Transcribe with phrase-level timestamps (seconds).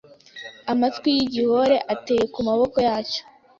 [0.71, 3.21] Amatwi y’igihore ateye ku maboko yacyo